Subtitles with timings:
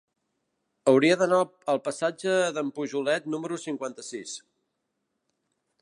[0.91, 1.41] Hauria d'anar
[1.73, 4.35] al passatge d'en Pujolet número cinquanta-sis.